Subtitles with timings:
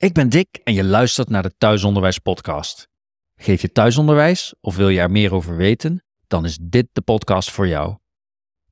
[0.00, 2.88] Ik ben Dick en je luistert naar de Thuisonderwijs Podcast.
[3.36, 6.02] Geef je thuisonderwijs of wil je er meer over weten?
[6.26, 7.96] Dan is dit de podcast voor jou.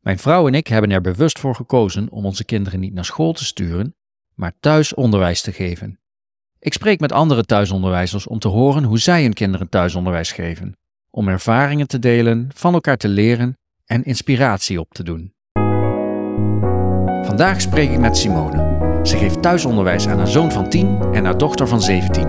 [0.01, 3.33] Mijn vrouw en ik hebben er bewust voor gekozen om onze kinderen niet naar school
[3.33, 3.95] te sturen,
[4.35, 6.01] maar thuisonderwijs te geven.
[6.59, 10.77] Ik spreek met andere thuisonderwijzers om te horen hoe zij hun kinderen thuisonderwijs geven,
[11.11, 15.35] om ervaringen te delen, van elkaar te leren en inspiratie op te doen.
[17.27, 18.66] Vandaag spreek ik met Simone.
[19.07, 22.25] Ze geeft thuisonderwijs aan haar zoon van 10 en haar dochter van 17.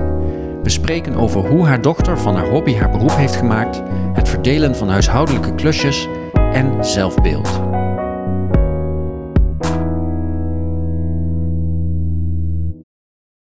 [0.61, 3.81] We spreken over hoe haar dochter van haar hobby haar beroep heeft gemaakt,
[4.13, 7.47] het verdelen van huishoudelijke klusjes en zelfbeeld.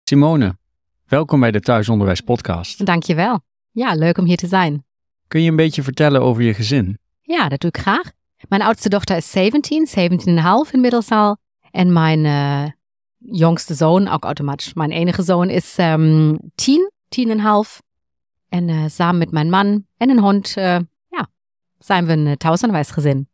[0.04, 0.58] Simone,
[1.08, 2.86] welkom bij de Thuisonderwijs Podcast.
[2.86, 3.40] Dankjewel.
[3.72, 4.86] Ja, leuk om hier te zijn.
[5.28, 6.98] Kun je een beetje vertellen over je gezin?
[7.22, 8.12] Ja, dat doe ik graag.
[8.48, 9.88] Mijn oudste dochter is 17,
[10.68, 11.38] 17,5 inmiddels al.
[11.72, 12.66] En mijn uh,
[13.32, 16.92] jongste zoon, ook automatisch mijn enige zoon, is um, 10,
[17.28, 17.34] 10,5.
[18.50, 20.78] En uh, samen met mijn man en een hond, uh,
[21.10, 21.30] ja,
[21.80, 23.28] zijn we een uh, thuisonderwijsgezin.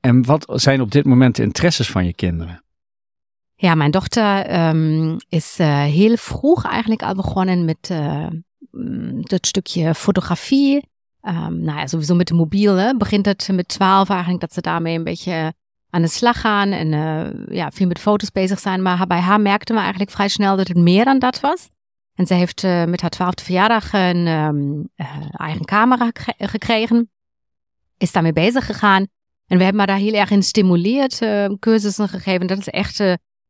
[0.00, 2.62] En wat zijn op dit moment de interesses van je kinderen?
[3.56, 7.92] Ja, mijn dochter um, is heel vroeg eigenlijk al begonnen met
[9.20, 10.88] dat stukje fotografie.
[11.22, 12.74] Um, nou ja, sowieso met de mobiel.
[12.74, 15.54] Hè, begint het met 12 eigenlijk dat ze daarmee een beetje
[15.94, 18.82] aan de slag gaan en uh, ja, veel met foto's bezig zijn.
[18.82, 21.68] Maar bij haar merkten we eigenlijk vrij snel dat het meer dan dat was.
[22.14, 27.10] En ze heeft uh, met haar twaalfde verjaardag een um, uh, eigen camera gekregen.
[27.98, 29.06] Is daarmee bezig gegaan.
[29.46, 31.18] En we hebben haar daar heel erg in gestimuleerd,
[31.58, 32.46] cursussen gegeven.
[32.46, 33.02] Dat is echt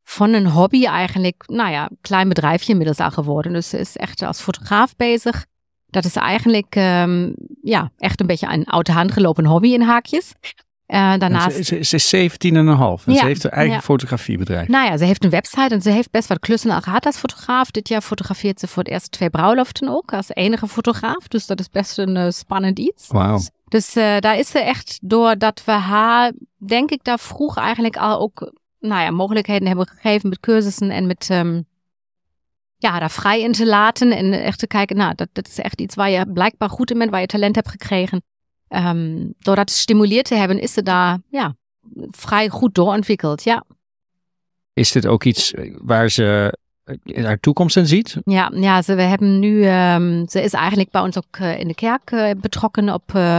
[0.02, 3.52] van een hobby eigenlijk, nou ja, klein bedrijfje inmiddels al geworden.
[3.52, 5.46] Dus ze is echt als fotograaf bezig.
[5.86, 10.32] Dat is eigenlijk um, ja, echt een beetje een oude hand gelopen hobby in haakjes.
[10.86, 11.64] Uh, daarnaast...
[11.64, 13.80] Ze, ze, is 17 en een half en ja, ze heeft haar eigen ja.
[13.80, 14.68] fotografiebedrijf.
[14.68, 17.16] Nou ja, ze heeft een website en ze heeft best wat klussen al gehad als
[17.16, 17.70] fotograaf.
[17.70, 21.28] Dit jaar fotografeert ze voor het eerst twee bruiloften ook als enige fotograaf.
[21.28, 23.06] Dus dat is best een uh, spannend iets.
[23.08, 23.38] Wauw.
[23.64, 26.32] Dus uh, daar is ze echt, doordat we haar,
[26.66, 31.06] denk ik, daar vroeg eigenlijk al ook, nou ja, mogelijkheden hebben gegeven met cursussen en
[31.06, 31.64] met, um,
[32.76, 35.80] ja, daar vrij in te laten en echt te kijken, nou, dat, dat is echt
[35.80, 38.22] iets waar je blijkbaar goed in bent, waar je talent hebt gekregen.
[38.76, 41.56] Um, door dat gestimuleerd te hebben, is ze daar ja,
[42.10, 43.44] vrij goed doorontwikkeld.
[43.44, 43.64] Ja.
[44.72, 46.58] Is dit ook iets waar ze
[47.14, 48.16] haar toekomst in ziet?
[48.24, 51.68] Ja, ja ze, we hebben nu, um, ze is eigenlijk bij ons ook uh, in
[51.68, 53.38] de kerk uh, betrokken op uh,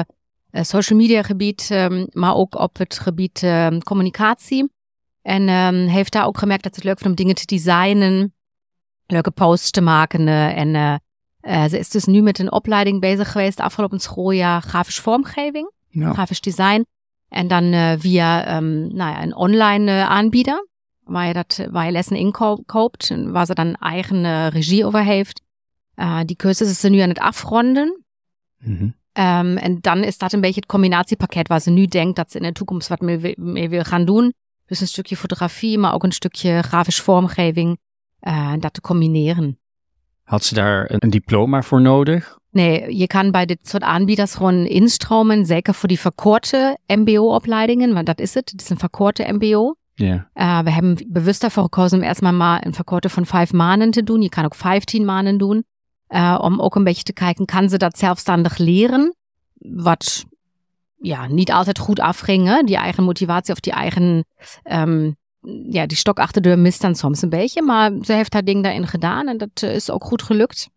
[0.51, 3.45] social media gebied, um, maar ook op het gebied
[3.83, 4.73] communicatie.
[5.21, 5.47] En
[5.87, 8.33] heeft daar ook gemerkt dat ze het leuk vindt om dingen te designen,
[9.05, 11.01] leuke posts te maken en
[11.45, 16.13] uh, ze is dus nu met een opleiding bezig geweest, afgelopen schooljaar, grafisch vormgeving, ja.
[16.13, 16.85] grafisch design.
[17.29, 20.67] En dan uh, via um, nou ja, een online uh, aanbieder,
[21.03, 25.41] waar je, dat, waar je lessen inkoopt, waar ze dan eigen regie over heeft.
[26.25, 28.03] die cursus is ze nu aan het afronden.
[28.57, 28.95] Mm -hmm.
[29.23, 32.37] um, en dan is dat een beetje het combinatiepakket waar ze nu denkt dat ze
[32.37, 34.33] in de toekomst wat mee, mee wil gaan doen.
[34.65, 37.77] Dus een stukje fotografie, maar ook een stukje grafisch vormgeving.
[38.59, 39.59] dat te combineren.
[40.25, 42.37] Had ze daar een diploma voor nodig?
[42.51, 48.05] Nee, je kan bij dit soort aanbieders gewoon instromen, zeker voor die verkorte MBO-opleidingen, want
[48.05, 49.75] dat is het, het is een verkorte MBO.
[49.93, 50.29] Ja.
[50.33, 54.03] Uh, we hebben bewust daarvoor gekozen om erstmal maar een verkorte van vijf maanden te
[54.03, 54.21] doen.
[54.21, 55.65] Je kan ook vijftien maanden doen,
[56.09, 59.15] uh, om ook een beetje te kijken, kan ze dat zelfstandig leren?
[59.57, 60.25] Wat
[60.97, 62.61] ja, niet altijd goed afging, hè?
[62.61, 64.25] die eigen motivatie of die eigen
[64.63, 65.15] um,
[65.69, 67.61] ja, die stok achter de deur mist dan soms een beetje.
[67.61, 70.69] Maar ze heeft haar ding daarin gedaan en dat is ook goed gelukt.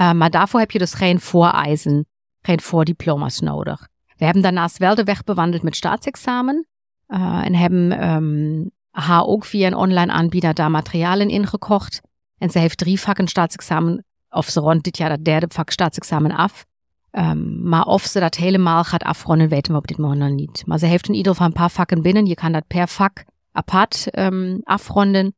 [0.00, 2.06] Uh, maar daarvoor heb je dus geen vooreisen,
[2.40, 3.88] geen voordiploma's nodig.
[4.16, 6.66] We hebben daarnaast wel de weg bewandeld met staatsexamen.
[7.08, 12.00] Uh, en hebben um, haar ook via een online aanbieder daar materialen ingekocht.
[12.38, 16.30] En ze heeft drie vakken staatsexamen, of ze rondt dit jaar dat derde vak staatsexamen
[16.30, 16.64] af.
[17.10, 20.62] Um, maar of ze dat helemaal gaat afronden, weten we op dit moment nog niet.
[20.66, 22.26] Maar ze heeft in ieder geval een paar vakken binnen.
[22.26, 23.24] Je kan dat per vak
[23.56, 25.34] apart um, afronden.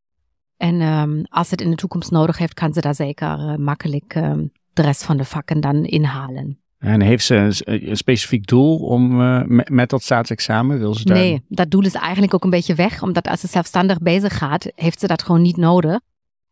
[0.56, 4.15] En um, als het in de toekomst nodig heeft, kan ze daar zeker uh, makkelijk
[4.15, 6.60] um, de rest van de vakken dan inhalen.
[6.78, 10.78] En heeft ze een, een specifiek doel om uh, met, met, dat staatsexamen?
[10.78, 11.16] Wil ze daar...
[11.16, 14.71] Nee, dat doel is eigenlijk ook een beetje weg, omdat als ze zelfstandig bezig gaat,
[14.74, 16.00] heeft ze dat gewoon niet nodig.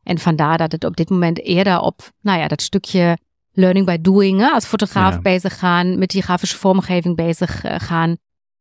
[0.03, 3.19] En vandaar dat het op dit moment eerder op, nou ja, dat stukje
[3.53, 5.21] learning by doing, hè, als fotograaf ja.
[5.21, 8.17] bezig gaan, met die grafische vormgeving bezig uh, gaan.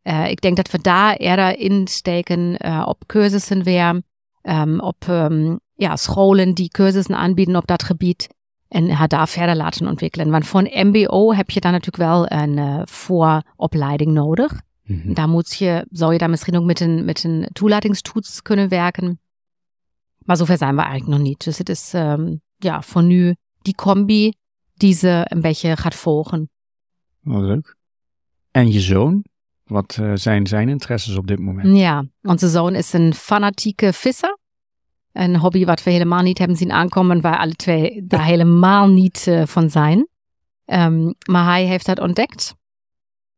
[0.08, 4.02] Uh, ik denk dat we daar eerder insteken uh, op cursussen weer,
[4.42, 8.28] um, op um, ja, scholen die cursussen aanbieden op dat gebied
[8.68, 10.30] en haar daar verder laten ontwikkelen.
[10.30, 14.62] Want voor een MBO heb je dan natuurlijk wel een uh, vooropleiding nodig.
[14.84, 15.14] Mm -hmm.
[15.14, 19.20] Daar moet je, zou je daar misschien ook met een, met een toelatingstoets kunnen werken.
[20.18, 21.44] Maar zover zijn we eigenlijk nog niet.
[21.44, 24.34] Dus het is um, ja, voor nu die combi
[24.74, 26.50] die ze een beetje gaat volgen.
[27.20, 27.76] Wat leuk.
[28.52, 29.24] En je zoon?
[29.66, 31.78] Wat uh, zijn zijn interesses op dit moment?
[31.78, 34.38] Ja, onze zoon is een fanatieke visser.
[35.12, 39.26] Een hobby wat we helemaal niet hebben zien aankomen, waar alle twee daar helemaal niet
[39.28, 40.08] uh, van zijn.
[40.66, 42.56] Um, maar hij heeft dat ontdekt.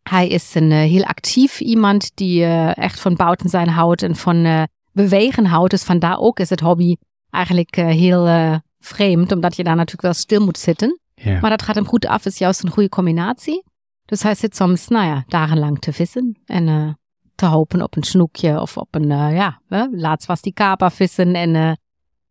[0.04, 4.68] Hij is een uh, heel actief iemand die echt van buiten zijn houdt en van
[4.92, 5.72] bewegen houdt.
[5.72, 6.96] Dus vandaar ook is het hobby
[7.30, 11.00] eigenlijk heel vreemd, omdat je daar natuurlijk wel stil moet zitten.
[11.24, 13.64] Maar dat gaat hem goed af, is juist een goede combinatie.
[14.08, 16.90] Dus hij zit soms, nou ja, dagenlang te vissen en uh,
[17.36, 19.62] te hopen op een snoekje of op een, uh, ja,
[19.92, 21.80] laatst was die kapa vissen en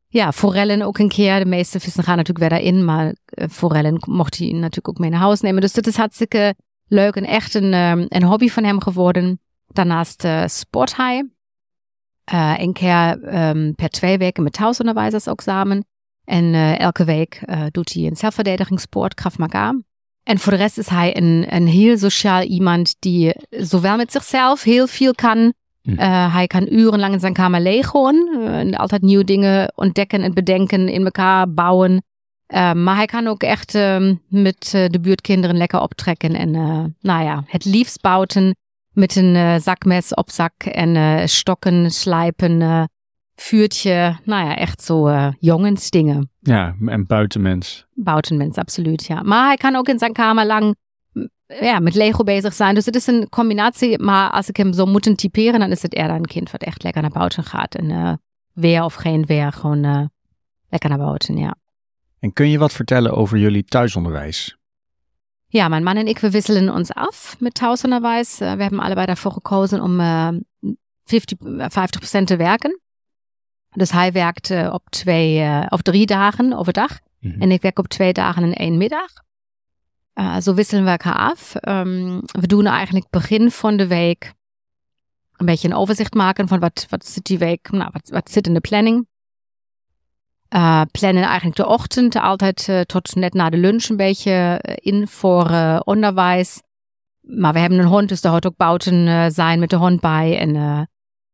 [0.08, 1.38] ja, forellen ook een keer.
[1.38, 3.14] De meeste vissen gaan natuurlijk weer daarin, maar
[3.50, 5.60] forellen mocht hij natuurlijk ook mee naar huis nemen.
[5.60, 6.54] Dus dat is hartstikke
[6.86, 7.72] leuk en echt een,
[8.14, 9.40] een hobby van hem geworden.
[9.66, 11.30] Daarnaast sport hij.
[12.56, 15.86] een keer um, per twee weken met thuisonderwijzers ook samen.
[16.24, 19.74] En elke week doet hij een zelfverdedigingssport, Krav Maga.
[20.26, 24.62] En voor de rest is hij een, een heel sociaal iemand die zowel met zichzelf
[24.62, 25.52] heel veel kan.
[25.82, 25.90] Hm.
[25.90, 28.28] Uh, hij kan urenlang in zijn kamer leeghoorn.
[28.38, 32.02] Uh, altijd nieuwe dingen ontdekken en bedenken, in elkaar bouwen.
[32.54, 33.72] Uh, maar hij kan ook echt
[34.28, 36.34] met de buurtkinderen lekker optrekken.
[36.34, 36.50] En
[37.00, 38.56] nou ja, het liefst bouwen
[38.92, 42.88] met een zakmes op zak en stokken slijpen
[43.36, 46.30] vuurtje, nou ja, echt zo uh, jongensdingen.
[46.40, 47.86] Ja, en buitenmens.
[47.94, 49.22] Buitenmens, absoluut, ja.
[49.22, 50.76] Maar hij kan ook in zijn kamer lang
[51.46, 52.74] ja, met Lego bezig zijn.
[52.74, 53.98] Dus het is een combinatie.
[53.98, 56.82] Maar als ik hem zo moet typeren, dan is het eerder een kind wat echt
[56.82, 57.74] lekker naar buiten gaat.
[57.74, 58.12] En uh,
[58.52, 60.04] weer of geen weer, gewoon uh,
[60.68, 61.54] lekker naar buiten, ja.
[62.18, 64.56] En kun je wat vertellen over jullie thuisonderwijs?
[65.46, 68.38] Ja, mijn man en ik, we wisselen ons af met thuisonderwijs.
[68.38, 69.96] we hebben allebei daarvoor gekozen om
[71.04, 71.38] 50,
[72.20, 72.80] 50% te werken.
[73.76, 76.98] Dus hij werkt uh, op twee uh, of drie dagen overdag.
[77.20, 77.40] Mm -hmm.
[77.40, 79.10] En ik werk op twee dagen en één middag.
[80.14, 81.54] Uh, zo wisselen we elkaar af.
[81.68, 84.32] Um, we doen eigenlijk begin van de week
[85.36, 88.46] een beetje een overzicht maken van wat, wat zit die week, nou, wat, wat zit
[88.46, 89.06] in de planning.
[90.54, 95.08] Uh, plannen eigenlijk de ochtend altijd uh, tot net na de lunch een beetje in
[95.08, 96.62] voor uh, onderwijs.
[97.20, 100.38] Maar we hebben een hond, dus daar hoort ook buiten zijn met de hond bij.
[100.38, 100.56] En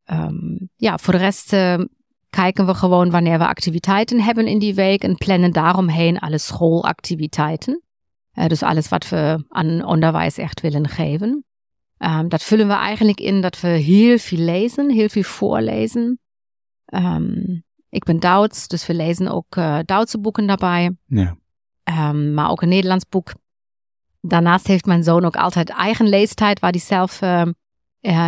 [0.05, 1.53] um, ja, voor de rest
[2.33, 7.83] kijken we gewoon wanneer we activiteiten hebben in die week en plannen daaromheen alle schoolactiviteiten.
[8.35, 11.45] Uh, dus alles wat we aan onderwijs echt willen geven.
[11.99, 16.19] Um, dat vullen we eigenlijk in dat we heel veel lezen, heel veel voorlezen.
[16.95, 20.97] Um, ik ben Duits, dus we lezen ook uh, Duitse boeken daarbij.
[21.07, 21.37] Ja.
[22.09, 23.33] Um, maar ook een Nederlands boek.
[24.21, 27.47] Daarnaast heeft mijn zoon ook altijd eigen leestijd, waar hij zelf uh,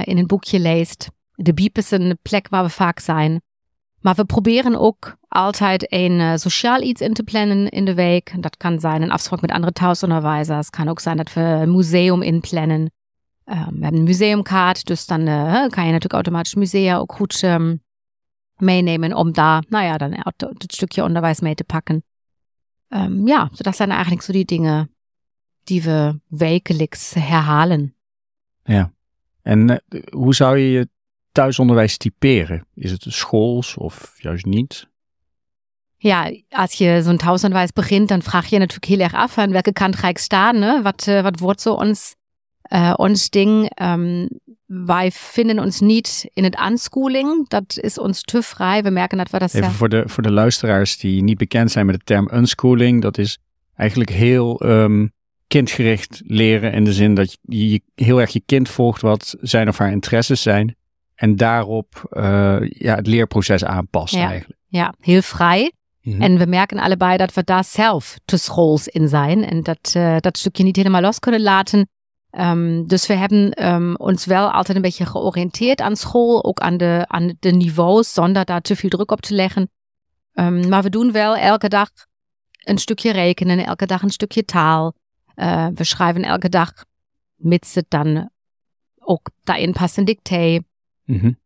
[0.05, 1.09] in een boekje leest.
[1.35, 3.43] De Biep is een plek waar we vaak zijn.
[4.05, 8.43] Maar we proberen ook altijd een uh, sociaal iets in te plannen in de week.
[8.43, 10.67] Dat kan zijn een afspraak met andere thuisonderwijzers.
[10.67, 12.81] Het kan ook zijn dat we een museum inplannen.
[12.81, 12.91] Um,
[13.47, 17.83] we hebben een museumkaart, dus dan uh, kan je natuurlijk automatisch musea ook goed um,
[18.57, 22.05] meenemen om daar, nou ja, dan het stukje onderwijs mee te pakken.
[22.89, 24.95] Um, ja, so dat zijn eigenlijk zo die dingen
[25.63, 27.97] die we wekelijks herhalen.
[28.65, 28.93] Ja,
[29.43, 30.89] en uh, hoe zou je je
[31.35, 32.67] thuisonderwijs typeren?
[32.75, 34.89] Is het schools of juist niet?
[35.97, 39.73] Ja, als je zo'n thuisonderwijs begint, dan vraag je natuurlijk heel erg af, aan welke
[39.73, 40.59] kant ga ik staan?
[40.59, 40.83] Ne?
[40.83, 42.15] Wat, uh, wat wordt zo ons,
[42.73, 43.81] uh, ons ding?
[43.83, 44.29] Um,
[44.67, 47.49] wij vinden ons niet in het unschooling.
[47.49, 48.83] Dat is ons te vrij.
[48.83, 51.87] We merken dat we dat Even voor de, voor de luisteraars die niet bekend zijn
[51.87, 53.03] met de term unschooling.
[53.03, 53.39] Dat is
[53.77, 55.13] eigenlijk heel um,
[55.47, 59.79] kindgericht leren in de zin dat je heel erg je kind volgt wat zijn of
[59.79, 60.77] haar interesses zijn.
[61.15, 64.29] En daarop uh, ja, het leerproces aanpassen ja.
[64.29, 64.61] eigenlijk.
[64.67, 65.73] Ja, heel vrij.
[66.01, 66.21] -hmm.
[66.21, 69.45] En we merken allebei dat we daar zelf te schools in zijn.
[69.45, 71.89] En dat, uh, dat stukje niet helemaal los kunnen laten.
[72.31, 76.45] Um, dus we hebben um, ons wel altijd een beetje georiënteerd aan school.
[76.45, 79.71] Ook aan de, aan de niveaus, zonder daar te veel druk op te leggen.
[80.33, 81.91] Um, maar we doen wel elke dag
[82.59, 83.67] een stukje rekenen.
[83.67, 84.95] Elke dag een stukje taal.
[85.37, 86.73] Uh, we schrijven elke dag,
[87.35, 88.31] mits het dan
[88.99, 90.59] ook daarin past een dicté.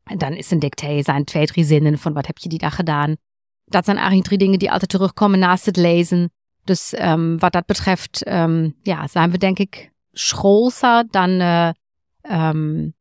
[0.04, 2.74] En dan is een dicté, zijn twee, drie zinnen van wat heb je die dag
[2.74, 3.16] gedaan.
[3.64, 6.32] Dat zijn eigenlijk drie dingen die altijd terugkomen naast het lezen.
[6.64, 11.70] Dus um, wat dat betreft, um, ja, zijn we denk ik schoolser dan, uh,
[12.30, 12.94] um,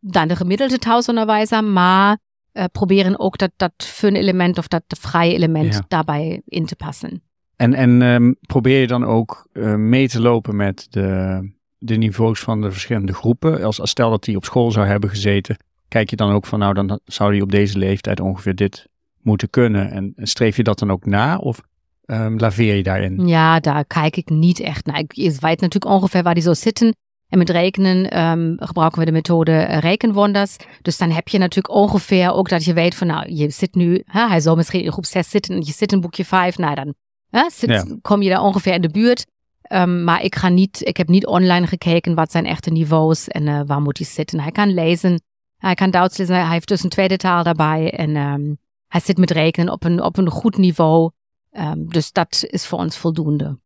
[0.00, 2.18] dan de gemiddelde thuisonderwijzer, maar
[2.52, 5.84] uh, proberen ook dat, dat fun-element of dat vrije element Ja.
[5.88, 7.22] daarbij in te passen.
[7.56, 11.40] En, en um, probeer je dan ook uh, mee te lopen met de,
[11.78, 13.62] de niveaus van de verschillende groepen?
[13.62, 15.56] Als, als stel dat die op school zou hebben gezeten,
[15.88, 18.86] kijk je dan ook van nou, dan zou die op deze leeftijd ongeveer dit
[19.22, 19.90] moeten kunnen.
[19.90, 21.60] En streef je dat dan ook na of
[22.06, 23.26] um, laveer je daarin?
[23.26, 24.98] Ja, daar kijk ik niet echt naar.
[24.98, 26.96] Ik weet natuurlijk ongeveer waar die zo zitten.
[27.28, 30.56] En met rekenen um, gebruiken we de methode uh, rekenwonders.
[30.82, 34.02] Dus dan heb je natuurlijk ongeveer ook dat je weet van nou, je zit nu,
[34.06, 36.58] hè, hij zal misschien in groep 6 zitten en je zit in boekje 5.
[36.58, 36.94] Nou, dan
[37.30, 37.84] hè, zit, ja.
[38.02, 39.26] kom je daar ongeveer in de buurt.
[39.72, 43.46] Um, maar ik ga niet, ik heb niet online gekeken wat zijn echte niveaus en
[43.46, 44.40] uh, waar moet hij zitten.
[44.40, 45.22] Hij kan lezen,
[45.58, 49.18] hij kan Duits lezen, hij heeft dus een tweede taal daarbij en um, hij zit
[49.18, 51.10] met rekenen op een, op een goed niveau.
[51.52, 53.58] Um, dus dat is voor ons voldoende.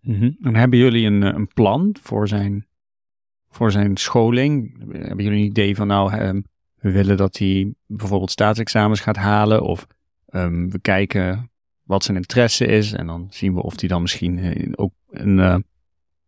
[0.00, 0.36] Mm.
[0.42, 2.66] En hebben jullie een, een plan voor zijn
[3.48, 4.78] voor zijn scholing?
[4.92, 9.62] Hebben jullie een idee van nou, um, we willen dat hij bijvoorbeeld staatsexamens gaat halen
[9.62, 9.86] of
[10.24, 11.50] we kijken
[11.82, 15.38] wat zijn interesse is en dan zien we of hij dan misschien uh, ook een,
[15.38, 15.56] uh,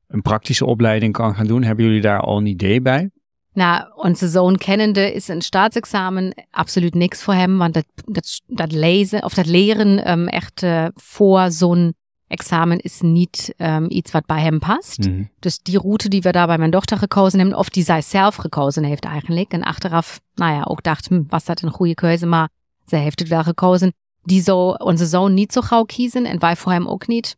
[0.07, 1.63] een praktische opleiding kan gaan doen.
[1.63, 3.11] Hebben jullie daar al een idee bij?
[3.55, 8.73] Nou, onze zoon kennende is een staatsexamen absoluut niks voor hem, want dat, dat, dat
[8.73, 11.95] lezen of dat leren um, echt uh, voor zo'n
[12.27, 14.99] examen is niet um, iets wat bij hem past.
[14.99, 15.23] Mhm.
[15.39, 18.35] Dus die route die we da bij mijn dochter gekozen hebben, of die zij zelf
[18.35, 19.53] gekozen heeft eigenlijk.
[19.53, 22.49] En achteraf, nou ja, ook dacht, hm, was dat een goede keuze, maar
[22.87, 23.95] zij heeft het wel gekozen.
[24.23, 27.37] Die zou onze zoon niet zo gauw kiezen en wij voor hem ook niet.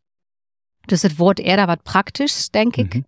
[0.80, 2.94] Dus het wordt eerder wat praktisch, denk ik.
[2.94, 3.04] Mhm.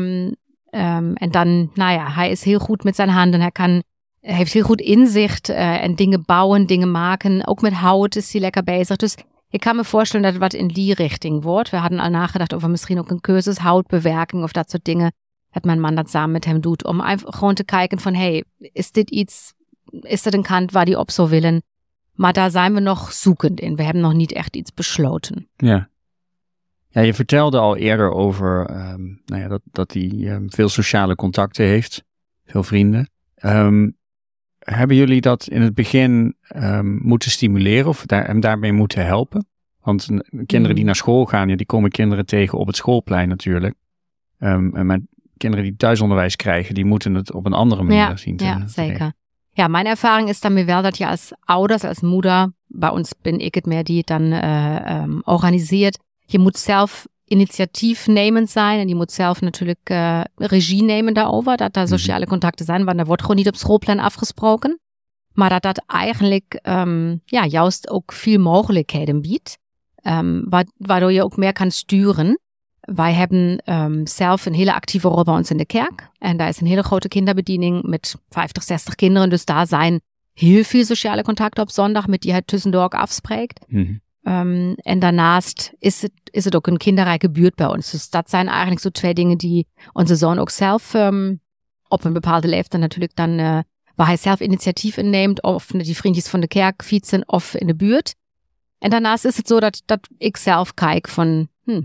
[0.00, 0.36] Um,
[0.70, 3.40] um, en dan, nou ja, hij is heel goed met zijn handen.
[3.40, 3.82] Hij kan,
[4.20, 7.46] hij heeft heel goed inzicht uh, en dingen bouwen, dingen maken.
[7.46, 8.96] Ook met hout is hij lekker bezig.
[8.96, 9.16] Dus
[9.48, 11.70] ik kan me voorstellen dat wat in die richting wordt.
[11.70, 15.12] We hadden al nagedacht over misschien ook een cursus houtbewerking of dat soort dingen.
[15.50, 16.84] Dat mijn man dat samen met hem doet.
[16.84, 19.52] Om einfach gewoon te kijken van, hey, is dit iets,
[20.00, 21.62] is dit een kant waar die op zou willen?
[22.12, 23.76] Maar daar zijn we nog zoekend in.
[23.76, 25.48] We hebben nog niet echt iets besloten.
[25.56, 25.88] Ja.
[26.92, 31.14] Ja, je vertelde al eerder over um, nou ja, dat, dat hij um, veel sociale
[31.14, 32.04] contacten heeft.
[32.46, 33.10] Veel vrienden.
[33.44, 33.96] Um,
[34.58, 36.36] hebben jullie dat in het begin
[37.02, 39.46] moeten stimuleren of daar, hem daarmee moeten helpen?
[39.80, 40.84] Want kinderen die hmm.
[40.84, 43.74] naar school gaan, ja, die komen kinderen tegen op het schoolplein natuurlijk.
[44.38, 45.00] En met
[45.36, 48.66] kinderen die thuisonderwijs krijgen, die moeten het op een andere manier ja, zien te Ja,
[48.66, 49.12] zeker.
[49.50, 53.38] Ja, mijn ervaring is daarmee wel dat je als ouders, als moeder, bij ons ben
[53.38, 55.98] ik het meer die het dan um, organiseert.
[56.30, 61.72] Je moet zelf initiatiefnemend zijn en je moet zelf natuurlijk uh, regie nemen daarover, dat
[61.72, 61.92] daar mhm.
[61.92, 64.80] sociale contacten zijn, want er wordt gewoon niet op schoolplan afgesproken.
[65.32, 69.58] Maar dat dat eigenlijk um, ja, juist ook veel mogelijkheden biedt,
[70.02, 72.40] um, waardoor je ook meer kan sturen.
[72.80, 76.08] Wij hebben um, zelf een hele actieve rol bij ons in de kerk.
[76.18, 79.30] En daar is een hele grote kinderbediening met 50, 60 kinderen.
[79.30, 80.00] Dus daar zijn
[80.32, 83.64] heel veel sociale contacten op zondag, met die hij tussendoor ook afspreekt.
[83.68, 87.90] Mm Um, en daarnaast is het, is het ook een kinderrijke buurt bij ons.
[87.90, 91.40] Dus dat zijn eigenlijk zo twee dingen die onze zoon ook zelf um,
[91.88, 93.58] op een bepaalde leeftijd natuurlijk dan, uh,
[93.94, 97.74] waar hij zelf initiatief inneemt, of die vriendjes van de kerk fietsen of in de
[97.74, 98.14] buurt.
[98.78, 101.82] En daarnaast is het zo dat, dat ik zelf kijk van, hm,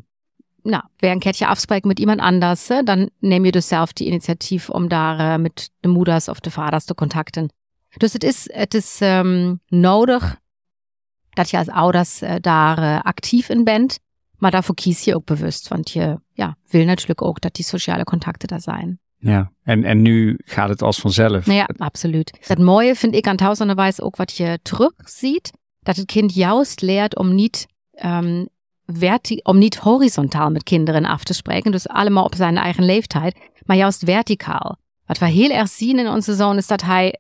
[0.62, 4.70] nou, wer een keertje afspreekt met iemand anders, dan neem je dus zelf die initiatief
[4.70, 7.54] om daar uh, met de moeders of de vaders te contacten.
[7.98, 10.44] Dus het is, het is um, nodig
[11.36, 14.00] dat je als ouders uh, daar uh, actief in bent.
[14.38, 18.04] Maar daarvoor kies je ook bewust, want je ja, wil natuurlijk ook dat die sociale
[18.04, 19.00] contacten daar zijn.
[19.18, 21.46] Ja, en, en nu gaat het als vanzelf.
[21.46, 22.38] Ja, absoluut.
[22.48, 27.18] Het mooie vind ik aan thuisonderwijs ook wat je terugziet, dat het kind juist leert
[27.18, 27.66] om niet,
[28.06, 28.48] um,
[28.86, 33.38] verti om niet horizontaal met kinderen af te spreken, dus allemaal op zijn eigen leeftijd,
[33.66, 34.78] maar juist verticaal.
[35.06, 37.20] Wat we heel erg zien in onze zoon is dat hij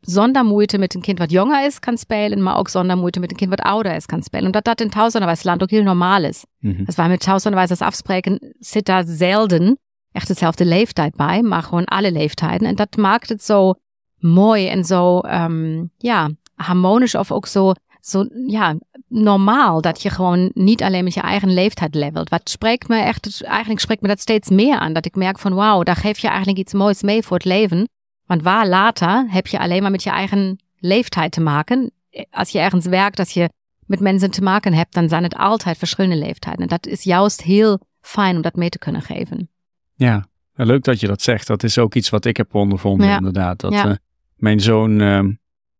[0.00, 3.30] zonder moeite met een kind wat jonger is kan spelen, maar ook zonder moeite met
[3.30, 4.46] een kind wat ouder is kan spelen.
[4.46, 6.44] Omdat dat in thuisonderwijsland ook heel normaal is.
[6.58, 6.82] Mhm.
[6.86, 9.78] Als wij met thuisonderwijzers afspreken, zit daar zelden
[10.12, 12.68] echt dezelfde leeftijd bij, maar gewoon alle leeftijden.
[12.68, 13.74] En dat maakt het zo
[14.18, 18.76] mooi en zo, um, ja, harmonisch of ook zo, zo, ja,
[19.08, 19.80] normaal.
[19.80, 22.28] Dat je gewoon niet alleen met je eigen leeftijd levelt.
[22.28, 24.92] Wat spreekt me echt, eigenlijk spreekt me dat steeds meer aan.
[24.92, 27.88] Dat ik merk van, wauw, daar geef je eigenlijk iets moois mee voor het leven.
[28.30, 31.92] Want waar later heb je alleen maar met je eigen leeftijd te maken.
[32.30, 33.50] Als je ergens werkt, als je
[33.86, 36.60] met mensen te maken hebt, dan zijn het altijd verschillende leeftijden.
[36.60, 39.50] En dat is juist heel fijn om dat mee te kunnen geven.
[39.94, 41.46] Ja, leuk dat je dat zegt.
[41.46, 43.60] Dat is ook iets wat ik heb ondervonden, inderdaad.
[43.60, 43.92] Dat uh,
[44.36, 45.34] mijn zoon, uh, uh,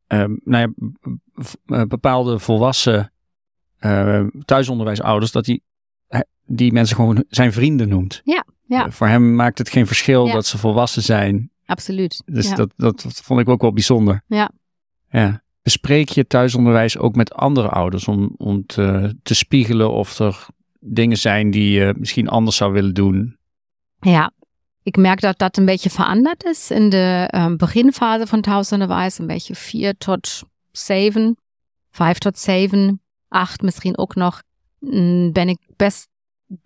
[0.09, 0.69] nou ja,
[1.66, 3.12] eh, bepaalde volwassen
[3.80, 5.61] uh, thuisonderwijsouders, dat hij
[6.47, 8.21] die mensen gewoon zijn vrienden noemt.
[8.25, 8.90] Ja, ja.
[8.90, 12.22] voor hem maakt het geen verschil dat ze volwassen zijn Absoluut.
[12.26, 14.22] Dus dat, dat vond ik ook wel bijzonder.
[14.26, 14.50] Ja.
[15.10, 15.42] Ja.
[15.62, 20.46] Bespreek je thuisonderwijs ook met andere ouders om, om te, te spiegelen of er
[20.80, 23.36] dingen zijn die je misschien anders zou willen doen?
[24.00, 24.32] Ja,
[24.82, 29.26] ik merk dat dat een beetje veranderd is in de um, beginfase van thuisonderwijs, een
[29.26, 31.36] beetje vier tot zeven.
[31.90, 34.42] vijf tot zeven, acht misschien ook nog,
[34.78, 36.08] mm, ben ik best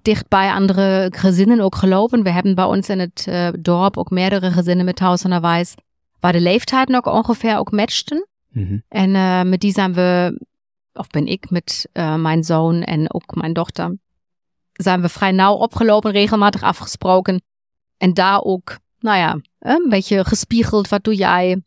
[0.03, 2.23] dicht bij andere gezinnen ook gelopen.
[2.23, 5.75] We hebben bij ons in het uh, dorp ook meerdere gezinnen met thuisonderwijs,
[6.21, 8.29] waar de leeftijd nog ongeveer ook matchten.
[8.49, 8.79] Mhm.
[8.89, 10.41] En uh, met die zijn we,
[10.93, 13.97] of ben ik met uh, mijn zoon en ook mijn dochter,
[14.73, 17.43] zijn we vrij nauw opgelopen, regelmatig afgesproken.
[17.97, 20.89] En daar ook, nou ja, een beetje gespiegeld.
[20.89, 21.63] Wat doe jij?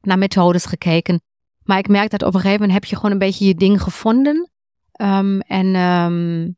[0.00, 1.22] Naar methodes gekeken.
[1.62, 3.82] Maar ik merk dat op een gegeven moment heb je gewoon een beetje je ding
[3.82, 4.50] gevonden.
[5.00, 6.56] Um, en um,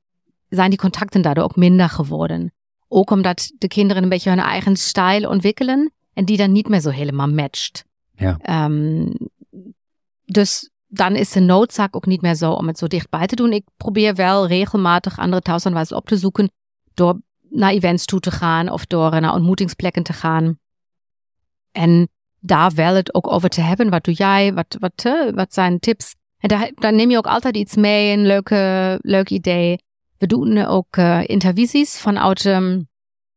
[0.56, 2.52] zijn die contacten daardoor ook minder geworden.
[2.88, 6.80] Ook omdat de kinderen een beetje hun eigen stijl ontwikkelen en die dan niet meer
[6.80, 7.84] zo helemaal matcht.
[8.14, 8.64] Ja.
[8.64, 9.12] Um,
[10.24, 13.52] dus dan is de noodzaak ook niet meer zo om het zo dichtbij te doen.
[13.52, 16.50] Ik probeer wel regelmatig andere thuisaanwijzers op te zoeken
[16.94, 20.58] door naar events toe te gaan of door naar ontmoetingsplekken te gaan.
[21.72, 23.90] En daar wel het ook over te hebben.
[23.90, 24.54] Wat doe jij?
[24.54, 26.14] Wat, wat, uh, wat zijn tips?
[26.38, 29.78] En daar, daar neem je ook altijd iets mee, een leuke, leuk idee.
[30.22, 32.88] We doen ook uh, intervisies vanuit um,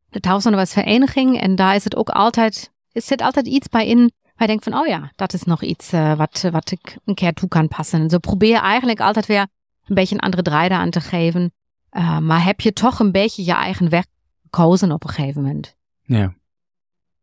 [0.09, 1.41] de thuisonderwijsvereniging.
[1.41, 4.63] En daar is het ook altijd, is zit altijd iets bij in waar je denkt
[4.63, 7.67] van, oh ja, dat is nog iets uh, wat, wat ik een keer toe kan
[7.67, 7.99] passen.
[7.99, 9.47] En zo probeer eigenlijk altijd weer
[9.85, 11.53] een beetje een andere draai aan te geven.
[11.91, 14.05] Uh, maar heb je toch een beetje je eigen weg
[14.43, 15.75] gekozen op een gegeven moment.
[16.01, 16.33] Ja.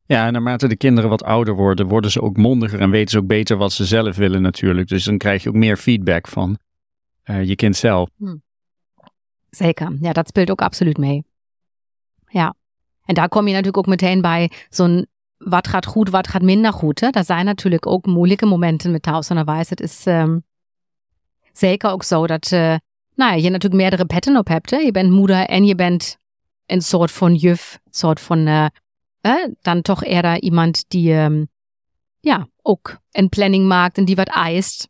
[0.07, 3.19] Ja, en naarmate de kinderen wat ouder worden, worden ze ook mondiger en weten ze
[3.19, 4.89] ook beter wat ze zelf willen natuurlijk.
[4.89, 6.59] Dus dan krijg je ook meer feedback van
[7.25, 8.09] uh, je kind zelf.
[8.17, 8.37] Hm.
[9.57, 11.25] Zeker, ja, dat speelt ook absoluut mee.
[12.27, 12.55] Ja,
[13.05, 15.07] en daar kom je natuurlijk ook meteen bij zo'n
[15.37, 17.01] wat gaat goed, wat gaat minder goed.
[17.01, 17.09] Hè?
[17.09, 19.71] Er zijn natuurlijk ook moeilijke momenten met thuisonderwijs.
[19.71, 20.45] Het is um,
[21.53, 22.75] zeker ook zo dat uh,
[23.15, 24.71] nou ja, je natuurlijk meerdere petten op hebt.
[24.71, 24.77] Hè?
[24.77, 26.19] Je bent moeder en je bent
[26.67, 28.67] een soort van juf, een soort van uh,
[29.23, 31.49] uh, dan toch eerder iemand die um,
[32.21, 34.89] ja ook een planning maakt en die wat eist.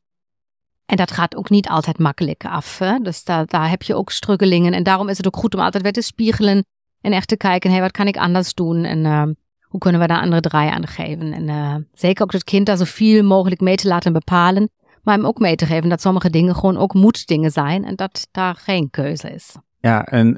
[0.86, 2.78] En dat gaat ook niet altijd makkelijk af.
[2.78, 2.98] Hè?
[2.98, 4.72] Dus daar, daar heb je ook struggelingen.
[4.72, 6.64] En daarom is het ook goed om altijd weer te spiegelen
[7.00, 8.84] en echt te kijken, hey, wat kan ik anders doen?
[8.84, 9.22] En uh,
[9.62, 11.32] hoe kunnen we daar andere draai aan geven?
[11.32, 14.70] En uh, zeker ook het kind daar zoveel mogelijk mee te laten bepalen.
[15.02, 18.28] Maar hem ook mee te geven dat sommige dingen gewoon ook moeddingen zijn en dat
[18.30, 19.56] daar geen keuze is.
[19.80, 20.34] Ja, en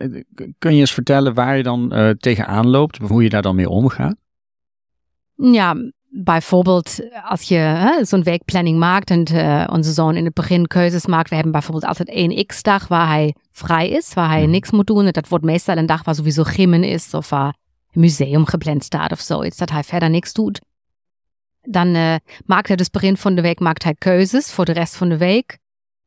[0.59, 3.69] kun je eens vertellen waar je dan uh, tegenaan loopt, hoe je daar dan mee
[3.69, 4.17] omgaat?
[5.35, 5.75] Ja,
[6.17, 11.29] bijvoorbeeld als je zo'n weekplanning maakt en uh, onze zoon in het begin keuzes maakt.
[11.29, 14.51] We hebben bijvoorbeeld altijd één x-dag waar hij vrij is, waar hij Mhm.
[14.51, 15.07] niks moet doen.
[15.07, 17.55] En dat wordt meestal een dag waar sowieso gimmen is of waar
[17.93, 20.61] een museum gepland staat of zoiets, dat hij verder niks doet.
[21.63, 22.15] Dan uh,
[22.47, 25.17] maakt hij dus begin van de week maakt hij keuzes voor de rest van de
[25.17, 25.59] week.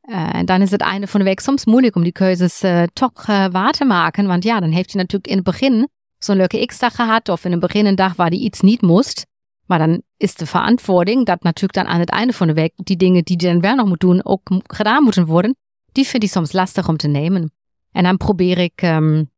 [0.10, 3.26] Uh, en dan is het einde van de week soms moeilijk om die keuzes toch
[3.52, 4.28] waar te maken.
[4.28, 7.52] Want ja, dan heeft hij natuurlijk in het begin zo'n leuke x-dag gehad of in
[7.52, 9.26] het begin een dag waar hij iets niet moest.
[9.68, 13.24] Maar dan is de verantwoording dat natuurlijk dan aan het einde van de die dingen
[13.24, 15.56] die hij dan wel nog moet doen ook gedaan moeten worden.
[15.92, 17.52] Die vind ik soms lastig om te nemen.
[17.92, 19.32] En dan probeer ik um,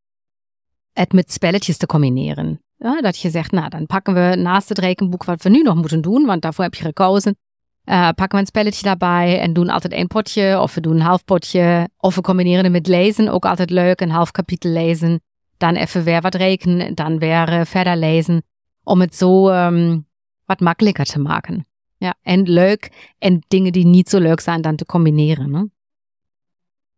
[0.93, 2.63] het met spelletjes te combineren.
[2.77, 5.75] Ja, dat je zegt, nou dan pakken we naast het rekenboek wat we nu nog
[5.75, 7.37] moeten doen, want daarvoor heb je gekozen.
[7.85, 11.01] Uh, pakken we een spelletje daarbij en doen altijd één potje of we doen een
[11.01, 11.89] half potje.
[11.97, 15.21] Of we combineren het met lezen, ook altijd leuk, een half kapitel lezen.
[15.57, 18.43] Dan even weer wat rekenen, dan weer uh, verder lezen.
[18.83, 20.07] Om het zo um,
[20.49, 21.67] wat makkelijker te maken.
[21.97, 25.53] Ja, en leuk en dingen die niet zo leuk zijn dan te combineren.
[25.53, 25.63] Hè?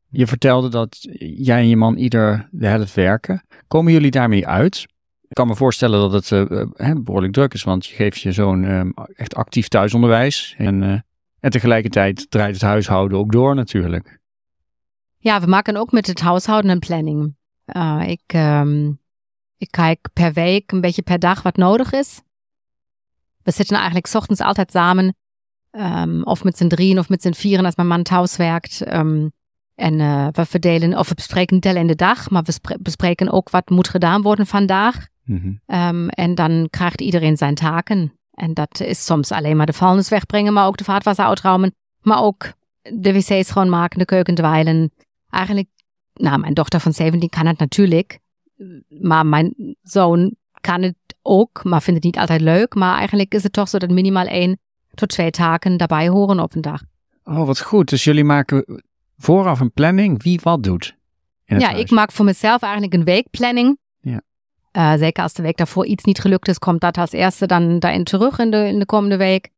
[0.09, 3.43] Je vertelde dat jij en je man ieder de helft werken.
[3.67, 4.85] Komen jullie daarmee uit?
[5.27, 8.31] Ik kan me voorstellen dat het uh, uh, behoorlijk druk is, want je geeft je
[8.31, 8.81] zo'n uh,
[9.13, 10.55] echt actief thuisonderwijs.
[10.57, 10.99] En, uh,
[11.39, 14.19] en tegelijkertijd draait het huishouden ook door natuurlijk.
[15.17, 17.35] Ja, we maken ook met het huishouden een planning.
[18.05, 18.99] Ik, um,
[19.57, 22.21] ik kijk per week, een beetje per dag wat nodig is.
[23.43, 25.15] We zitten eigenlijk ochtends altijd samen.
[25.71, 28.93] Um, of met z'n drieën of met z'n vieren als mijn man thuis werkt.
[28.93, 29.31] Um,
[29.75, 33.49] en uh, we verdelen, of we bespreken niet alleen de dag, maar we bespreken ook
[33.49, 35.07] wat moet gedaan worden vandaag.
[35.23, 35.77] Mm -hmm.
[35.77, 38.13] um, en dan krijgt iedereen zijn taken.
[38.31, 41.75] En dat is soms alleen maar de vuilnis wegbrengen, maar ook de vaatwasser uitruimen.
[42.01, 44.91] Maar ook de wc's schoonmaken, de keuken dweilen.
[45.29, 45.67] Eigenlijk,
[46.13, 48.19] nou, mijn dochter van 17 kan het natuurlijk.
[48.87, 52.75] Maar mijn zoon kan het ook, maar vindt het niet altijd leuk.
[52.75, 54.59] Maar eigenlijk is het toch zo dat minimaal één
[54.93, 56.81] tot twee taken daarbij horen op een dag.
[57.23, 57.89] Oh, wat goed.
[57.89, 58.83] Dus jullie maken
[59.17, 60.95] vooraf een planning wie wat doet.
[61.45, 61.79] ja, huis.
[61.79, 63.77] ik maak voor mezelf eigenlijk een weekplanning.
[63.99, 64.21] Ja.
[64.71, 67.79] Uh, zeker als de week daarvoor iets niet gelukt is, komt dat als eerste dan
[67.79, 69.49] daarin terug in de, in de komende week.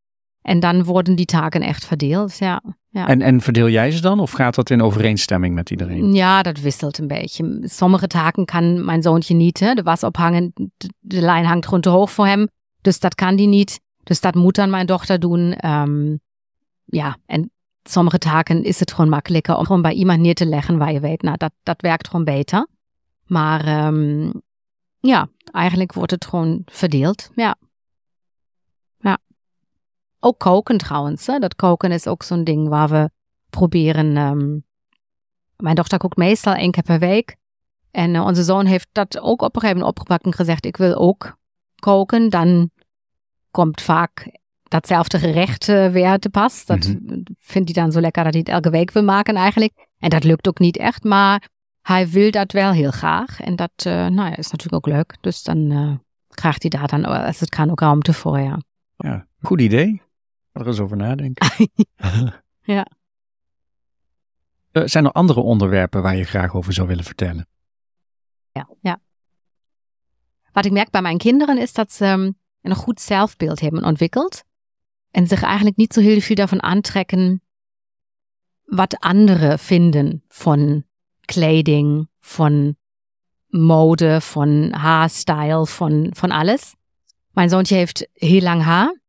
[0.43, 2.37] En dan worden die taken echt verdeeld.
[2.37, 2.61] Ja.
[2.89, 3.07] ja.
[3.07, 6.13] En, en verdeel jij ze dan of gaat dat in overeenstemming met iedereen?
[6.13, 7.59] Ja, dat wisselt een beetje.
[7.61, 9.59] Sommige taken kan mijn zoontje niet.
[9.59, 9.73] Hè?
[9.73, 10.53] De was ophangen,
[10.99, 12.47] de, lijn hangt gewoon te hoog voor hem.
[12.81, 13.79] Dus dat kan die niet.
[14.03, 15.69] Dus dat moet dan mijn dochter doen.
[15.69, 16.19] Um,
[16.85, 17.51] ja, en
[17.83, 20.99] sommige taken is het gewoon makkelijker om gewoon bij iemand neer te leggen waar je
[20.99, 22.67] weet, nou, dat, dat werkt gewoon beter.
[23.25, 24.31] Maar um,
[24.99, 27.29] ja, eigenlijk wordt het gewoon verdeeld.
[27.35, 27.55] Ja.
[30.25, 31.25] Ook koken trouwens.
[31.25, 31.39] Hè?
[31.39, 33.09] Dat koken is ook zo'n ding waar we
[33.49, 34.17] proberen.
[34.17, 34.63] Um,
[35.57, 37.35] mijn dochter kookt meestal één keer per week.
[37.91, 40.77] En uh, onze zoon heeft dat ook op een gegeven moment opgepakt en gezegd: Ik
[40.77, 41.37] wil ook
[41.75, 42.29] koken.
[42.29, 42.69] Dan
[43.51, 46.65] komt vaak datzelfde gerecht uh, weer te pas.
[46.65, 47.23] Dat mm -hmm.
[47.39, 49.87] vindt hij dan zo lekker dat hij het elke week wil maken eigenlijk.
[49.99, 51.49] En dat lukt ook niet echt, maar
[51.81, 53.41] hij wil dat wel heel graag.
[53.41, 55.17] En dat uh, nou ja, is natuurlijk ook leuk.
[55.21, 58.59] Dus dan krijgt hij daar dan, als het kan, ook ruimte voor, ja.
[58.97, 60.01] Ja, goed idee.
[60.53, 61.47] Er eens over nadenken.
[62.75, 62.87] ja.
[64.71, 67.47] Uh, zijn er andere onderwerpen waar je graag over zou willen vertellen?
[68.51, 68.99] Ja, ja.
[70.51, 74.43] Wat ik merk bij mijn kinderen is dat ze um, een goed zelfbeeld hebben ontwikkeld.
[75.11, 77.41] En zich eigenlijk niet zo heel veel davon aantrekken,
[78.63, 80.83] wat anderen vinden van
[81.21, 82.75] kleding, van
[83.47, 86.75] mode, van haarstyle, van, van alles.
[87.31, 89.01] Mijn zoontje heeft heel lang haar.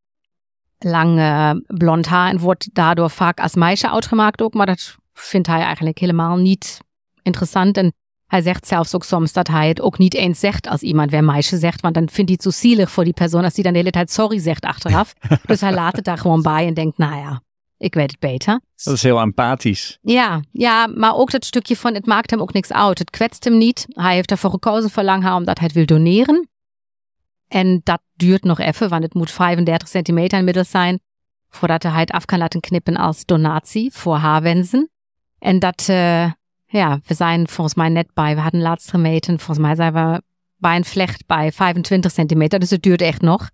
[0.84, 4.54] Lang uh, blond haar en wordt daardoor vaak als meisje uitgemaakt ook.
[4.54, 6.78] Maar dat vindt hij eigenlijk helemaal niet
[7.22, 7.76] interessant.
[7.76, 7.92] En
[8.26, 11.24] hij zegt zelfs ook soms dat hij het ook niet eens zegt als iemand weer
[11.24, 11.80] meisje zegt.
[11.80, 13.90] Want dan vindt hij het zo zielig voor die persoon als die dan de hele
[13.90, 15.14] tijd sorry zegt achteraf.
[15.46, 17.42] dus hij laat het daar gewoon bij en denkt, nou ja,
[17.78, 18.60] ik weet het beter.
[18.82, 19.98] Dat is heel empathisch.
[20.02, 22.98] Ja, ja, maar ook dat stukje van het maakt hem ook niks uit.
[22.98, 23.86] Het kwetst hem niet.
[23.88, 26.48] Hij heeft ervoor gekozen voor lang haar omdat hij het wil doneren.
[27.54, 31.00] En dat duurt nog even, want het moet 35 centimeter inmiddels zijn
[31.48, 34.90] voordat hij het af kan laten knippen als donatie voor haarwensen.
[35.38, 36.30] En dat, uh,
[36.66, 40.22] ja, we zijn volgens mij net bij, we hadden laatst gemeten, volgens mij zijn we
[40.56, 43.50] bij een vlecht bij 25 centimeter, dus het duurt echt nog.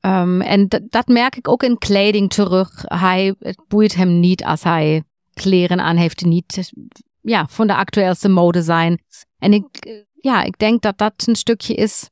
[0.00, 2.82] Um, en dat merk ik ook in kleding terug.
[2.84, 6.72] Hij, het boeit hem niet als hij kleren aan heeft die niet
[7.20, 9.02] ja, van de actueelste mode zijn.
[9.38, 12.10] En ik, ja, ik denk dat dat een stukje is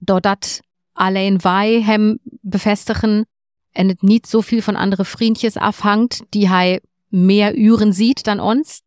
[0.00, 0.60] doordat
[0.92, 3.26] alleen wij hem bevestigen
[3.70, 8.82] en het niet zoveel van andere vriendjes afhangt, die hij meer uren ziet dan ons.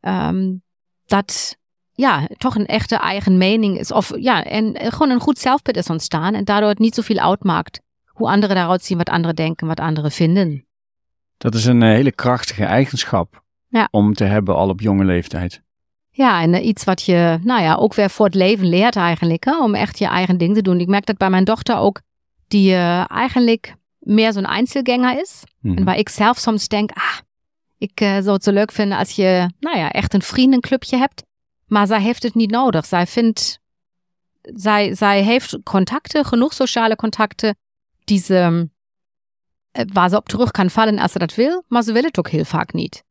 [0.00, 0.62] Um,
[1.06, 1.56] dat
[1.92, 3.92] ja, toch een echte eigen mening is.
[3.92, 6.34] Of ja, en gewoon een goed zelfbeeld is ontstaan.
[6.34, 10.10] En daardoor het niet zoveel uitmaakt hoe anderen daaruit zien, wat anderen denken, wat anderen
[10.10, 10.66] vinden.
[11.36, 13.88] Dat is een hele krachtige eigenschap ja.
[13.90, 15.62] om te hebben al op jonge leeftijd.
[16.16, 19.44] Ja, en uh, iets wat je, nou ja, ook weer voor het leven leert eigenlijk,
[19.44, 20.80] hè, om echt je eigen ding te doen.
[20.80, 22.00] Ik merk dat bij mijn dochter ook,
[22.48, 25.42] die uh, eigenlijk meer zo'n Einzelgänger is.
[25.60, 25.76] Mhm.
[25.76, 27.18] En waar ik zelf soms denk, ah,
[27.78, 31.22] ik uh, zou het zo leuk vinden als je, nou ja, echt een vriendenclubje hebt.
[31.66, 32.86] Maar zij heeft het niet nodig.
[32.86, 33.60] Zij vindt,
[34.42, 37.56] zij, zij heeft contacten, genoeg sociale contacten,
[38.04, 38.68] die ze,
[39.92, 42.28] waar ze op terug kan vallen als ze dat wil, maar ze wil het ook
[42.28, 43.04] heel vaak niet.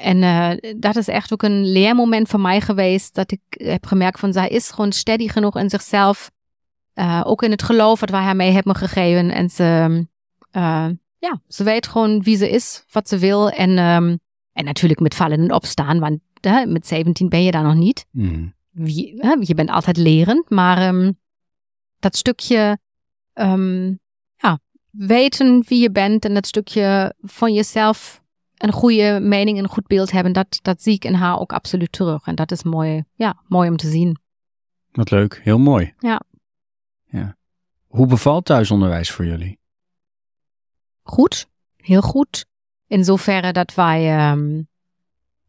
[0.00, 4.20] En uh, dat is echt ook een leermoment voor mij geweest, dat ik heb gemerkt
[4.20, 6.30] van zij is gewoon steady genoeg in zichzelf,
[6.94, 9.30] uh, ook in het geloof wat wij haar mee hebben gegeven.
[9.30, 10.06] En ze,
[10.52, 10.86] uh,
[11.18, 14.18] ja, ze weet gewoon wie ze is, wat ze wil en, um,
[14.52, 18.06] en natuurlijk met vallen en opstaan, want hè, met 17 ben je daar nog niet.
[18.10, 18.54] Mm.
[18.70, 21.18] Wie, hè, je bent altijd lerend, maar um,
[21.98, 22.78] dat stukje
[23.34, 24.00] um,
[24.36, 24.58] ja,
[24.90, 28.19] weten wie je bent en dat stukje van jezelf
[28.60, 31.52] een goede mening en een goed beeld hebben, dat, dat zie ik in haar ook
[31.52, 32.26] absoluut terug.
[32.26, 34.18] En dat is mooi, ja, mooi om te zien.
[34.92, 35.94] Wat leuk, heel mooi.
[35.98, 36.20] Ja.
[37.06, 37.36] ja.
[37.86, 39.58] Hoe bevalt thuisonderwijs voor jullie?
[41.02, 42.46] Goed, heel goed.
[42.86, 44.68] In zoverre dat wij um,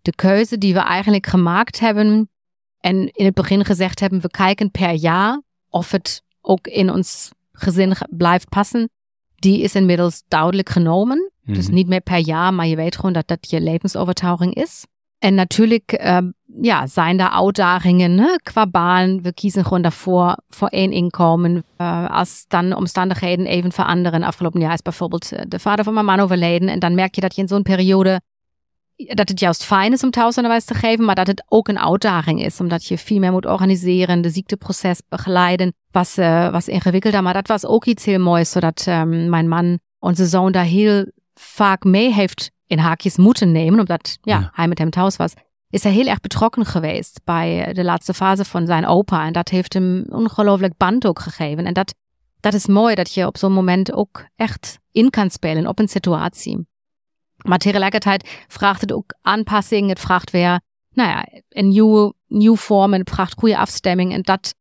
[0.02, 2.30] de keuze die we eigenlijk gemaakt hebben
[2.80, 7.32] en in het begin gezegd hebben, we kijken per jaar of het ook in ons
[7.52, 8.90] gezin blijft passen,
[9.42, 11.32] die is inmiddels duidelijk genomen.
[11.44, 11.54] Mhm.
[11.54, 14.86] Dus niet meer per jaar, maar je weet gewoon dat dat je levensovertuiging is.
[15.20, 19.22] En natuurlijk um, ja, zijn daar uitdagingen hè, qua baan.
[19.22, 21.64] We kiezen gewoon daarvoor voor één inkomen.
[21.78, 24.24] Uh, als dan omstandigheden even veranderen.
[24.24, 26.70] Afgelopen jaar is bijvoorbeeld uh, de vader van mijn man overleden.
[26.70, 28.22] En dan merk je dat je in zo'n periode
[29.08, 32.44] dat het juist fijn is om thuisonderwijs te geven, maar dat het ook een uitdaging
[32.44, 37.24] is, omdat je veel meer moet organiseren, de ziekteproces begeleiden, was, uh, was ingewikkelder.
[37.24, 41.12] Maar dat was ook iets heel moois, zodat um, mijn man onze zoon daar heel
[41.34, 44.50] vaak mee heeft in haakjes moeten nemen, omdat ja, Ja.
[44.54, 45.34] hij met hem thuis was.
[45.70, 49.26] Is hij heel erg betrokken geweest bij de laatste fase van zijn opa.
[49.26, 51.66] En dat heeft hem ongelooflijk band ook gegeven.
[51.66, 51.94] En dat,
[52.40, 55.88] dat is mooi, dat je op zo'n moment ook echt in kan spelen op een
[55.88, 56.68] situatie.
[57.42, 59.90] Maar tegelijkertijd vraagt het ook aanpassing.
[59.90, 60.60] Het vraagt weer,
[60.94, 62.94] nou ja, een nieuwe, nieuwe vorm.
[62.94, 64.14] Het vraagt goede afstemming.
[64.14, 64.56] En dat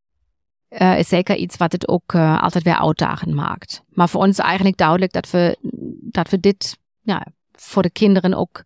[0.68, 3.82] uh, is zeker iets wat het ook uh, altijd weer uitdagend maakt.
[3.88, 5.58] Maar voor ons is eigenlijk duidelijk dat we,
[6.00, 8.64] dat we dit ja, voor de kinderen ook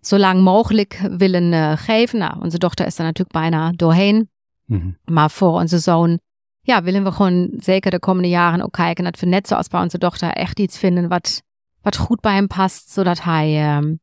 [0.00, 2.18] zo lang mogelijk willen uh, geven.
[2.18, 4.30] Nou, onze dochter is er natuurlijk bijna doorheen.
[4.64, 6.20] Mm Maar voor onze zoon,
[6.60, 9.80] ja, willen we gewoon zeker de komende jaren ook kijken dat we net zoals bij
[9.80, 11.42] onze dochter echt iets vinden wat,
[11.84, 14.00] wat goed bij hem past, zodat hij um,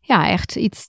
[0.00, 0.88] ja, echt iets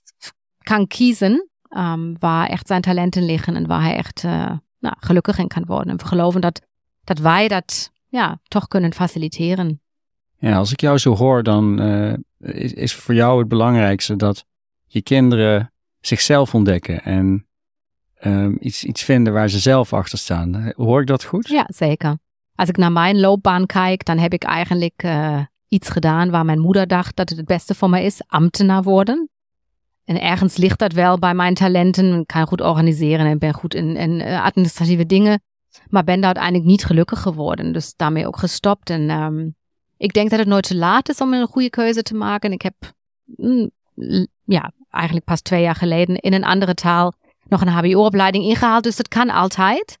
[0.58, 5.38] kan kiezen um, waar echt zijn talenten liggen en waar hij echt uh, nou, gelukkig
[5.38, 5.92] in kan worden.
[5.92, 6.60] En we geloven dat,
[7.04, 9.80] dat wij dat ja, toch kunnen faciliteren.
[10.38, 14.44] Ja, als ik jou zo hoor, dan uh, is, is voor jou het belangrijkste dat
[14.86, 17.46] je kinderen zichzelf ontdekken en
[18.20, 20.72] um, iets, iets vinden waar ze zelf achter staan.
[20.76, 21.48] Hoor ik dat goed?
[21.48, 22.18] Ja, zeker.
[22.54, 26.60] Als ik naar mijn loopbaan kijk, dan heb ik eigenlijk uh, iets gedaan waar mijn
[26.60, 29.28] moeder dacht dat het het beste voor me is, ambtenaar worden.
[30.04, 32.20] En ergens ligt dat wel bij mijn talenten.
[32.20, 35.42] Ik kan goed organiseren en ben goed in, uh, administratieve dingen.
[35.88, 37.72] Maar ben daar uiteindelijk niet gelukkig geworden.
[37.72, 38.90] Dus daarmee ook gestopt.
[38.90, 39.54] En um,
[39.96, 42.52] ik denk dat het nooit te laat is om een goede keuze te maken.
[42.52, 42.74] Ik heb
[43.24, 43.70] mm,
[44.44, 47.12] ja, eigenlijk pas twee jaar geleden in een andere taal
[47.48, 48.82] nog een HBO-opleiding ingehaald.
[48.82, 49.98] Dus dat kan altijd.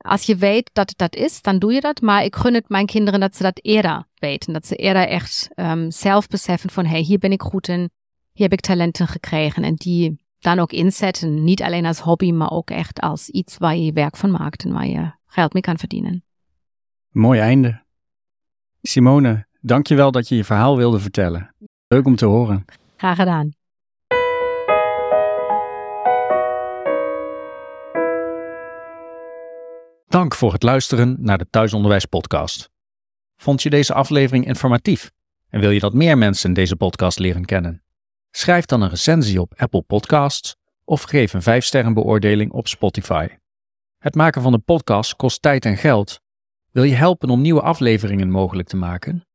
[0.00, 2.00] Als je weet dat het dat is, dan doe je dat.
[2.00, 4.52] Maar ik gun het mijn kinderen dat ze dat eerder weten.
[4.52, 7.90] Dat ze eerder echt um, zelf beseffen van, hey, hier ben ik goed in.
[8.32, 9.64] Hier heb ik talenten gekregen.
[9.64, 11.44] En die dan ook inzetten.
[11.44, 14.72] Niet alleen als hobby, maar ook echt als iets waar je werk van maakt en
[14.72, 16.24] waar je geld mee kan verdienen.
[17.10, 17.82] Mooi einde.
[18.82, 21.54] Simone, dankjewel dat je je verhaal wilde vertellen.
[21.88, 22.64] Leuk om te horen.
[22.96, 23.59] Graag gedaan.
[30.10, 32.70] Dank voor het luisteren naar de Thuisonderwijs Podcast.
[33.36, 35.10] Vond je deze aflevering informatief
[35.48, 37.82] en wil je dat meer mensen deze podcast leren kennen?
[38.30, 43.28] Schrijf dan een recensie op Apple Podcasts of geef een 5-sterren beoordeling op Spotify.
[43.98, 46.20] Het maken van de podcast kost tijd en geld.
[46.70, 49.26] Wil je helpen om nieuwe afleveringen mogelijk te maken?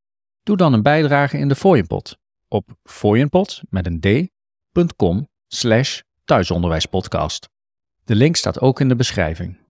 [0.44, 7.50] Doe dan een bijdrage in de Fooienpot op fooienpot met een d.com slash thuisonderwijspodcast.
[8.04, 9.64] De link staat ook in de beschrijving.